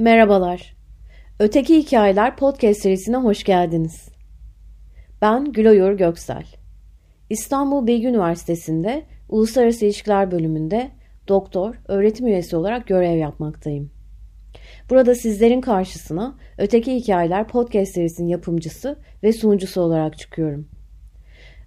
Merhabalar. 0.00 0.76
Öteki 1.38 1.78
Hikayeler 1.78 2.36
podcast 2.36 2.80
serisine 2.80 3.16
hoş 3.16 3.44
geldiniz. 3.44 4.08
Ben 5.22 5.52
Güloyor 5.52 5.92
Göksel. 5.92 6.44
İstanbul 7.30 7.86
Bilgi 7.86 8.06
Üniversitesi'nde 8.06 9.02
Uluslararası 9.28 9.84
İlişkiler 9.84 10.30
bölümünde 10.30 10.90
doktor, 11.28 11.74
öğretim 11.88 12.26
üyesi 12.26 12.56
olarak 12.56 12.86
görev 12.86 13.16
yapmaktayım. 13.16 13.90
Burada 14.90 15.14
sizlerin 15.14 15.60
karşısına 15.60 16.38
Öteki 16.58 16.94
Hikayeler 16.94 17.48
podcast 17.48 17.94
serisinin 17.94 18.28
yapımcısı 18.28 18.96
ve 19.22 19.32
sunucusu 19.32 19.80
olarak 19.80 20.18
çıkıyorum. 20.18 20.68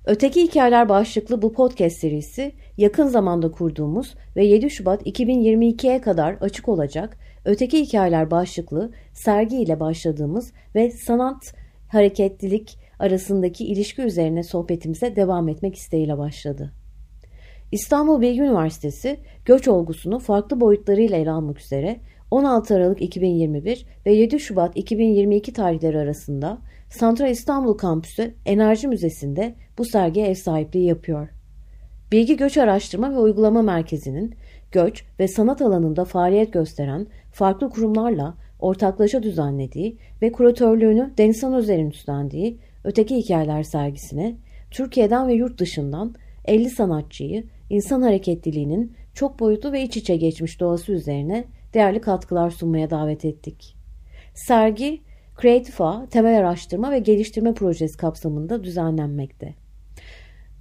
Öteki 0.05 0.43
Hikayeler 0.43 0.89
başlıklı 0.89 1.41
bu 1.41 1.53
podcast 1.53 1.97
serisi 1.97 2.51
yakın 2.77 3.07
zamanda 3.07 3.51
kurduğumuz 3.51 4.15
ve 4.35 4.45
7 4.45 4.69
Şubat 4.69 5.07
2022'ye 5.07 6.01
kadar 6.01 6.33
açık 6.33 6.69
olacak 6.69 7.17
Öteki 7.45 7.81
Hikayeler 7.81 8.31
başlıklı 8.31 8.91
sergi 9.13 9.57
ile 9.57 9.79
başladığımız 9.79 10.53
ve 10.75 10.91
sanat 10.91 11.53
hareketlilik 11.87 12.77
arasındaki 12.99 13.65
ilişki 13.65 14.01
üzerine 14.01 14.43
sohbetimize 14.43 15.15
devam 15.15 15.49
etmek 15.49 15.75
isteğiyle 15.75 16.17
başladı. 16.17 16.73
İstanbul 17.71 18.21
Bilgi 18.21 18.41
Üniversitesi 18.41 19.19
göç 19.45 19.67
olgusunu 19.67 20.19
farklı 20.19 20.61
boyutlarıyla 20.61 21.17
ele 21.17 21.31
almak 21.31 21.59
üzere 21.59 21.99
16 22.31 22.75
Aralık 22.75 23.01
2021 23.01 23.85
ve 24.05 24.13
7 24.13 24.39
Şubat 24.39 24.77
2022 24.77 25.53
tarihleri 25.53 25.97
arasında 25.97 26.57
Santral 26.89 27.29
İstanbul 27.29 27.77
Kampüsü 27.77 28.33
Enerji 28.45 28.87
Müzesi'nde 28.87 29.55
bu 29.77 29.85
sergiye 29.85 30.27
ev 30.27 30.35
sahipliği 30.35 30.85
yapıyor. 30.85 31.29
Bilgi 32.13 32.37
Göç 32.37 32.57
Araştırma 32.57 33.11
ve 33.11 33.17
Uygulama 33.17 33.61
Merkezi'nin 33.61 34.35
göç 34.71 35.03
ve 35.19 35.27
sanat 35.27 35.61
alanında 35.61 36.05
faaliyet 36.05 36.53
gösteren 36.53 37.07
farklı 37.31 37.69
kurumlarla 37.69 38.37
ortaklaşa 38.59 39.23
düzenlediği 39.23 39.97
ve 40.21 40.31
kuratörlüğünü 40.31 41.13
Denizhan 41.17 41.53
Özer'in 41.53 41.89
üstlendiği 41.89 42.57
Öteki 42.83 43.15
Hikayeler 43.15 43.63
sergisine 43.63 44.35
Türkiye'den 44.71 45.27
ve 45.27 45.33
yurt 45.33 45.59
dışından 45.59 46.15
50 46.45 46.69
sanatçıyı 46.69 47.43
insan 47.69 48.01
hareketliliğinin 48.01 48.93
çok 49.13 49.39
boyutlu 49.39 49.71
ve 49.71 49.83
iç 49.83 49.97
içe 49.97 50.15
geçmiş 50.15 50.59
doğası 50.59 50.91
üzerine 50.91 51.45
değerli 51.73 52.01
katkılar 52.01 52.49
sunmaya 52.49 52.89
davet 52.89 53.25
ettik. 53.25 53.75
Sergi 54.33 55.01
Creative 55.41 56.07
Temel 56.09 56.39
Araştırma 56.39 56.91
ve 56.91 56.99
Geliştirme 56.99 57.53
Projesi 57.53 57.97
kapsamında 57.97 58.63
düzenlenmekte. 58.63 59.62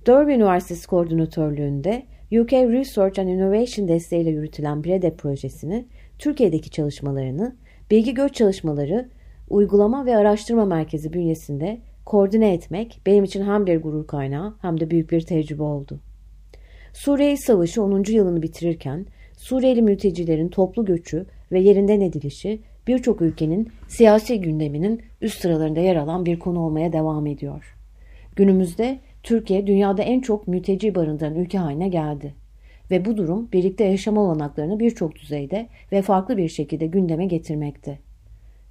Derby 0.06 0.32
Üniversitesi 0.32 0.86
Koordinatörlüğünde 0.86 2.02
UK 2.32 2.52
Research 2.52 3.18
and 3.18 3.28
Innovation 3.28 3.88
desteğiyle 3.88 4.30
yürütülen 4.30 4.84
BREDE 4.84 5.14
projesini, 5.14 5.86
Türkiye'deki 6.18 6.70
çalışmalarını, 6.70 7.56
bilgi 7.90 8.14
göç 8.14 8.34
çalışmaları, 8.34 9.08
uygulama 9.50 10.06
ve 10.06 10.16
araştırma 10.16 10.64
merkezi 10.64 11.12
bünyesinde 11.12 11.80
koordine 12.06 12.54
etmek 12.54 13.00
benim 13.06 13.24
için 13.24 13.46
hem 13.46 13.66
bir 13.66 13.82
gurur 13.82 14.06
kaynağı 14.06 14.54
hem 14.62 14.80
de 14.80 14.90
büyük 14.90 15.10
bir 15.10 15.20
tecrübe 15.20 15.62
oldu. 15.62 16.00
Suriye 16.92 17.36
Savaşı 17.36 17.82
10. 17.82 18.04
yılını 18.08 18.42
bitirirken 18.42 19.06
Suriyeli 19.36 19.82
mültecilerin 19.82 20.48
toplu 20.48 20.84
göçü 20.84 21.26
ve 21.52 21.60
yerinden 21.60 22.00
edilişi 22.00 22.60
birçok 22.86 23.22
ülkenin 23.22 23.68
siyasi 23.88 24.40
gündeminin 24.40 25.02
üst 25.20 25.40
sıralarında 25.40 25.80
yer 25.80 25.96
alan 25.96 26.26
bir 26.26 26.38
konu 26.38 26.60
olmaya 26.60 26.92
devam 26.92 27.26
ediyor. 27.26 27.76
Günümüzde 28.36 29.00
Türkiye 29.22 29.66
dünyada 29.66 30.02
en 30.02 30.20
çok 30.20 30.48
mülteci 30.48 30.94
barındıran 30.94 31.34
ülke 31.34 31.58
haline 31.58 31.88
geldi. 31.88 32.34
Ve 32.90 33.04
bu 33.04 33.16
durum 33.16 33.52
birlikte 33.52 33.84
yaşama 33.84 34.20
olanaklarını 34.20 34.80
birçok 34.80 35.16
düzeyde 35.16 35.68
ve 35.92 36.02
farklı 36.02 36.36
bir 36.36 36.48
şekilde 36.48 36.86
gündeme 36.86 37.26
getirmekte. 37.26 37.98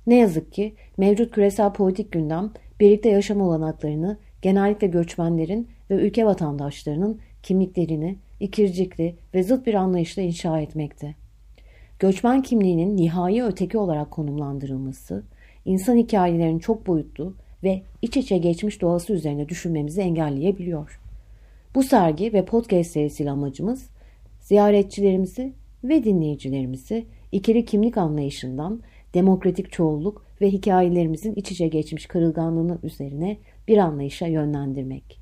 Ne 0.08 0.16
yazık 0.16 0.54
ki 0.54 0.74
mevcut 0.98 1.32
küresel 1.32 1.74
politik 1.74 2.12
gündem 2.12 2.52
birlikte 2.80 3.10
yaşama 3.10 3.48
olanaklarını 3.48 4.18
genellikle 4.42 4.88
göçmenlerin 4.88 5.68
ve 5.90 5.96
ülke 5.96 6.26
vatandaşlarının 6.26 7.20
kimliklerini 7.44 8.18
ikircikli 8.40 9.16
ve 9.34 9.44
zıt 9.44 9.66
bir 9.66 9.74
anlayışla 9.74 10.22
inşa 10.22 10.60
etmekte. 10.60 11.16
Göçmen 12.00 12.42
kimliğinin 12.42 12.98
nihai 12.98 13.44
öteki 13.44 13.78
olarak 13.78 14.12
konumlandırılması, 14.12 15.24
insan 15.66 15.96
hikayelerinin 15.96 16.60
çok 16.60 16.88
boyutlu 16.88 17.34
ve 17.64 17.82
iç 18.02 18.18
içe 18.18 18.38
geçmiş 18.38 18.82
doğası 18.82 19.14
üzerine 19.14 19.50
düşünmemizi 19.50 20.02
engelleyebiliyor. 20.02 21.00
Bu 21.76 21.84
sergi 21.84 22.34
ve 22.34 22.46
podcast 22.46 22.92
serisiyle 22.92 23.32
amacımız 23.32 23.90
ziyaretçilerimizi 24.40 25.54
ve 25.84 26.04
dinleyicilerimizi 26.04 27.06
ikili 27.32 27.66
kimlik 27.66 27.98
anlayışından 27.98 28.82
demokratik 29.14 29.72
çoğulluk 29.72 30.26
ve 30.42 30.52
hikayelerimizin 30.52 31.36
iç 31.36 31.52
içe 31.52 31.68
geçmiş 31.68 32.06
kırılganlığının 32.06 32.80
üzerine 32.84 33.38
bir 33.68 33.78
anlayışa 33.78 34.28
yönlendirmek. 34.28 35.20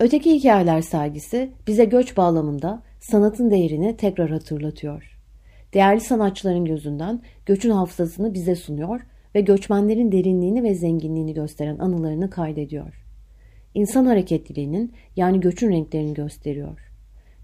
Öteki 0.00 0.34
Hikayeler 0.34 0.80
sergisi 0.80 1.50
bize 1.66 1.84
göç 1.84 2.16
bağlamında 2.16 2.82
sanatın 3.00 3.50
değerini 3.50 3.96
tekrar 3.96 4.30
hatırlatıyor. 4.30 5.18
Değerli 5.74 6.00
sanatçıların 6.00 6.64
gözünden 6.64 7.22
göçün 7.46 7.70
hafızasını 7.70 8.34
bize 8.34 8.56
sunuyor 8.56 9.00
ve 9.38 9.42
göçmenlerin 9.42 10.12
derinliğini 10.12 10.62
ve 10.62 10.74
zenginliğini 10.74 11.34
gösteren 11.34 11.78
anılarını 11.78 12.30
kaydediyor. 12.30 13.04
İnsan 13.74 14.06
hareketliliğinin 14.06 14.92
yani 15.16 15.40
göçün 15.40 15.70
renklerini 15.70 16.14
gösteriyor. 16.14 16.78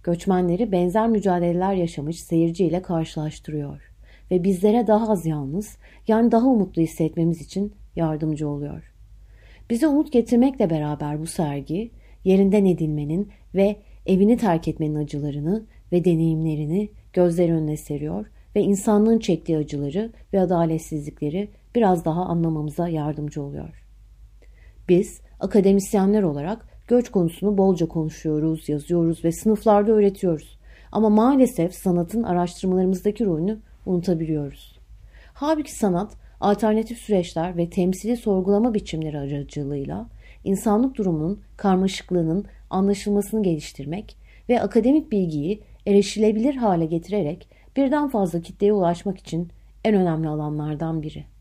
Göçmenleri 0.03 0.73
benzer 0.73 1.09
mücadeleler 1.09 1.75
yaşamış 1.75 2.21
seyirciyle 2.21 2.83
karşılaştırıyor 2.83 3.93
ve 4.31 4.45
bizlere 4.45 4.87
daha 4.87 5.13
az 5.13 5.27
yalnız 5.27 5.77
yani 6.09 6.33
daha 6.33 6.47
umutlu 6.47 6.83
hissetmemiz 6.83 7.41
için 7.41 7.73
yardımcı 7.97 8.49
oluyor. 8.49 8.93
Bize 9.71 9.87
umut 9.87 10.13
getirmekle 10.13 10.71
beraber 10.71 11.21
bu 11.21 11.27
sergi 11.27 11.91
yerinden 12.25 12.65
edilmenin 12.65 13.29
ve 13.55 13.77
evini 14.07 14.37
terk 14.37 14.69
etmenin 14.69 14.95
acılarını 14.95 15.65
ve 15.93 16.05
deneyimlerini 16.05 16.89
gözler 17.13 17.49
önüne 17.49 17.77
seriyor 17.77 18.27
ve 18.57 18.63
insanlığın 18.63 19.19
çektiği 19.19 19.59
acıları 19.59 20.13
ve 20.33 20.41
adaletsizlikleri 20.41 21.49
biraz 21.75 22.05
daha 22.05 22.25
anlamamıza 22.25 22.89
yardımcı 22.89 23.43
oluyor. 23.43 23.85
Biz 24.89 25.21
akademisyenler 25.41 26.23
olarak 26.23 26.67
göç 26.89 27.11
konusunu 27.11 27.59
bolca 27.59 27.89
konuşuyoruz, 27.89 28.69
yazıyoruz 28.69 29.25
ve 29.25 29.33
sınıflarda 29.33 29.93
öğretiyoruz. 29.93 30.59
Ama 30.93 31.11
maalesef 31.11 31.75
sanatın 31.75 32.23
araştırmalarımızdaki 32.23 33.25
rolünü 33.25 33.59
unutabiliyoruz. 33.87 34.79
Halbuki 35.35 35.75
sanat 35.75 36.17
alternatif 36.41 36.99
süreçler 36.99 37.57
ve 37.57 37.71
temsili 37.71 38.17
sorgulama 38.17 38.75
biçimleri 38.75 39.19
aracılığıyla 39.19 40.07
insanlık 40.45 40.97
durumunun 40.97 41.41
karmaşıklığının 41.57 42.45
anlaşılmasını 42.71 43.43
geliştirmek 43.43 44.17
ve 44.49 44.63
akademik 44.63 45.13
bilgiyi 45.13 45.63
erişilebilir 45.87 46.55
hale 46.55 46.87
getirerek 46.87 47.49
birden 47.77 48.09
fazla 48.09 48.41
kitleye 48.41 48.73
ulaşmak 48.73 49.19
için 49.19 49.49
en 49.85 49.95
önemli 49.95 50.29
alanlardan 50.29 51.03
biri. 51.03 51.34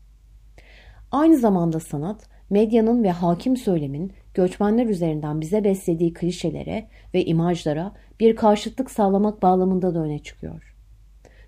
Aynı 1.14 1.36
zamanda 1.36 1.80
sanat, 1.80 2.26
medyanın 2.50 3.04
ve 3.04 3.10
hakim 3.10 3.56
söylemin 3.56 4.12
göçmenler 4.34 4.86
üzerinden 4.86 5.40
bize 5.40 5.64
beslediği 5.64 6.12
klişelere 6.12 6.88
ve 7.14 7.24
imajlara 7.24 7.92
bir 8.20 8.36
karşıtlık 8.36 8.90
sağlamak 8.90 9.42
bağlamında 9.42 9.94
da 9.94 9.98
öne 9.98 10.18
çıkıyor. 10.18 10.74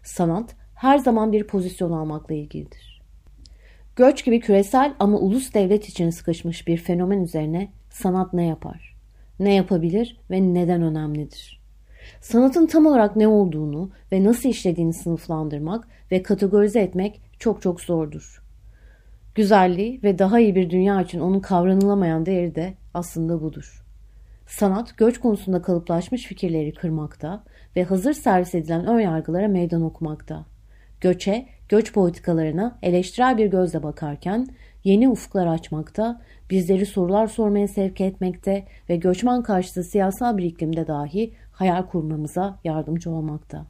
Sanat 0.02 0.56
her 0.74 0.98
zaman 0.98 1.32
bir 1.32 1.46
pozisyon 1.46 1.92
almakla 1.92 2.34
ilgilidir. 2.34 3.02
Göç 3.96 4.24
gibi 4.24 4.40
küresel 4.40 4.94
ama 4.98 5.18
ulus 5.18 5.54
devlet 5.54 5.88
için 5.88 6.10
sıkışmış 6.10 6.68
bir 6.68 6.76
fenomen 6.76 7.20
üzerine 7.20 7.68
sanat 7.90 8.32
ne 8.32 8.46
yapar? 8.46 8.96
Ne 9.38 9.54
yapabilir 9.54 10.20
ve 10.30 10.54
neden 10.54 10.82
önemlidir? 10.82 11.60
Sanatın 12.20 12.66
tam 12.66 12.86
olarak 12.86 13.16
ne 13.16 13.28
olduğunu 13.28 13.90
ve 14.12 14.24
nasıl 14.24 14.48
işlediğini 14.48 14.92
sınıflandırmak 14.92 15.88
ve 16.12 16.22
kategorize 16.22 16.80
etmek 16.80 17.20
çok 17.38 17.62
çok 17.62 17.80
zordur. 17.80 18.45
Güzelliği 19.36 20.00
ve 20.02 20.18
daha 20.18 20.40
iyi 20.40 20.54
bir 20.54 20.70
dünya 20.70 21.02
için 21.02 21.20
onun 21.20 21.40
kavranılamayan 21.40 22.26
değeri 22.26 22.54
de 22.54 22.74
aslında 22.94 23.42
budur. 23.42 23.84
Sanat 24.46 24.96
göç 24.96 25.20
konusunda 25.20 25.62
kalıplaşmış 25.62 26.24
fikirleri 26.24 26.74
kırmakta 26.74 27.44
ve 27.76 27.84
hazır 27.84 28.12
servis 28.12 28.54
edilen 28.54 28.86
ön 28.86 29.00
yargılara 29.00 29.48
meydan 29.48 29.82
okumakta. 29.82 30.44
Göçe, 31.00 31.46
göç 31.68 31.92
politikalarına 31.92 32.78
eleştirel 32.82 33.38
bir 33.38 33.46
gözle 33.46 33.82
bakarken 33.82 34.46
yeni 34.84 35.08
ufuklar 35.08 35.46
açmakta, 35.46 36.20
bizleri 36.50 36.86
sorular 36.86 37.26
sormaya 37.26 37.68
sevk 37.68 38.00
etmekte 38.00 38.64
ve 38.88 38.96
göçmen 38.96 39.42
karşıtı 39.42 39.84
siyasal 39.84 40.36
bir 40.36 40.44
iklimde 40.44 40.86
dahi 40.86 41.32
hayal 41.52 41.82
kurmamıza 41.82 42.58
yardımcı 42.64 43.10
olmakta 43.10 43.66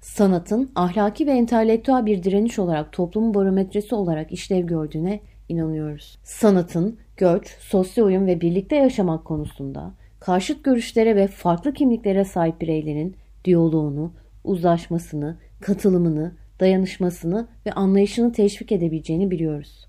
sanatın 0.00 0.70
ahlaki 0.74 1.26
ve 1.26 1.30
entelektüel 1.30 2.06
bir 2.06 2.22
direniş 2.22 2.58
olarak 2.58 2.92
toplumun 2.92 3.34
barometresi 3.34 3.94
olarak 3.94 4.32
işlev 4.32 4.66
gördüğüne 4.66 5.20
inanıyoruz. 5.48 6.18
Sanatın 6.22 6.98
göç, 7.16 7.56
sosyal 7.60 8.06
uyum 8.06 8.26
ve 8.26 8.40
birlikte 8.40 8.76
yaşamak 8.76 9.24
konusunda 9.24 9.94
karşıt 10.20 10.64
görüşlere 10.64 11.16
ve 11.16 11.26
farklı 11.26 11.72
kimliklere 11.72 12.24
sahip 12.24 12.60
bireylerin 12.60 13.16
diyaloğunu, 13.44 14.12
uzlaşmasını, 14.44 15.38
katılımını, 15.60 16.32
dayanışmasını 16.60 17.48
ve 17.66 17.72
anlayışını 17.72 18.32
teşvik 18.32 18.72
edebileceğini 18.72 19.30
biliyoruz. 19.30 19.86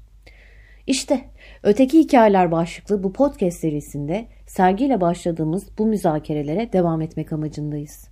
İşte 0.87 1.21
Öteki 1.63 1.99
Hikayeler 1.99 2.51
başlıklı 2.51 3.03
bu 3.03 3.13
podcast 3.13 3.59
serisinde 3.59 4.25
sergiyle 4.47 5.01
başladığımız 5.01 5.77
bu 5.77 5.85
müzakerelere 5.85 6.73
devam 6.73 7.01
etmek 7.01 7.33
amacındayız. 7.33 8.07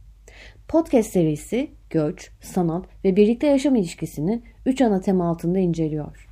Podcast 0.67 1.11
serisi 1.11 1.78
göç, 1.89 2.31
sanat 2.41 2.85
ve 3.03 3.15
birlikte 3.15 3.47
yaşam 3.47 3.75
ilişkisini 3.75 4.41
üç 4.65 4.81
ana 4.81 5.01
tema 5.01 5.29
altında 5.29 5.59
inceliyor. 5.59 6.29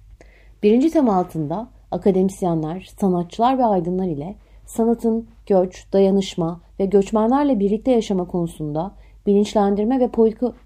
Birinci 0.64 0.90
tema 0.90 1.16
altında 1.16 1.68
akademisyenler, 1.92 2.90
sanatçılar 3.00 3.58
ve 3.58 3.66
aydınlar 3.66 4.08
ile 4.08 4.36
sanatın 4.66 5.28
göç, 5.46 5.94
dayanışma 5.94 6.62
ve 6.80 6.86
göçmenlerle 6.86 7.60
birlikte 7.60 7.92
yaşama 7.92 8.28
konusunda 8.28 8.96
bilinçlendirme 9.28 10.00
ve 10.00 10.10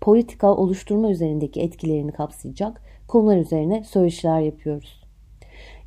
politika 0.01 0.55
oluşturma 0.55 1.11
üzerindeki 1.11 1.61
etkilerini 1.61 2.11
kapsayacak 2.11 2.81
konular 3.07 3.37
üzerine 3.37 3.83
söyleşiler 3.83 4.39
yapıyoruz. 4.39 5.03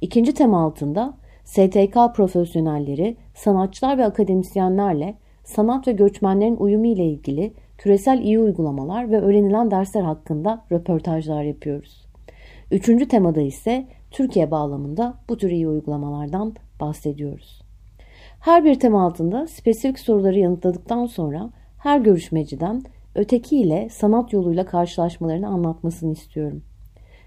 İkinci 0.00 0.34
tema 0.34 0.64
altında 0.64 1.14
STK 1.44 1.96
profesyonelleri, 2.14 3.16
sanatçılar 3.34 3.98
ve 3.98 4.04
akademisyenlerle 4.04 5.14
sanat 5.44 5.88
ve 5.88 5.92
göçmenlerin 5.92 6.56
uyumu 6.56 6.86
ile 6.86 7.06
ilgili 7.06 7.54
küresel 7.78 8.18
iyi 8.18 8.40
uygulamalar 8.40 9.10
ve 9.10 9.20
öğrenilen 9.20 9.70
dersler 9.70 10.02
hakkında 10.02 10.64
röportajlar 10.72 11.42
yapıyoruz. 11.42 12.06
Üçüncü 12.70 13.08
temada 13.08 13.40
ise 13.40 13.86
Türkiye 14.10 14.50
bağlamında 14.50 15.14
bu 15.28 15.36
tür 15.36 15.50
iyi 15.50 15.68
uygulamalardan 15.68 16.54
bahsediyoruz. 16.80 17.62
Her 18.40 18.64
bir 18.64 18.80
tema 18.80 19.06
altında 19.06 19.46
spesifik 19.46 19.98
soruları 19.98 20.38
yanıtladıktan 20.38 21.06
sonra 21.06 21.50
her 21.78 22.00
görüşmeciden 22.00 22.82
öteki 23.14 23.56
ile 23.56 23.88
sanat 23.90 24.32
yoluyla 24.32 24.66
karşılaşmalarını 24.66 25.48
anlatmasını 25.48 26.12
istiyorum. 26.12 26.62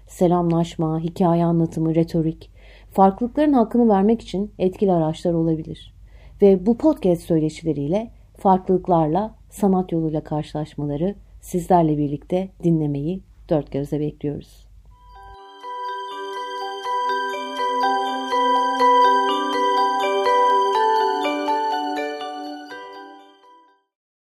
Selamlaşma, 0.06 1.00
hikaye 1.00 1.44
anlatımı, 1.44 1.94
retorik, 1.94 2.50
farklılıkların 2.90 3.52
hakkını 3.52 3.88
vermek 3.88 4.22
için 4.22 4.52
etkili 4.58 4.92
araçlar 4.92 5.32
olabilir. 5.32 5.94
Ve 6.42 6.66
bu 6.66 6.78
podcast 6.78 7.22
söyleşileriyle 7.22 8.10
farklılıklarla 8.38 9.34
sanat 9.50 9.92
yoluyla 9.92 10.24
karşılaşmaları 10.24 11.14
sizlerle 11.40 11.98
birlikte 11.98 12.48
dinlemeyi 12.62 13.22
dört 13.48 13.72
gözle 13.72 14.00
bekliyoruz. 14.00 14.67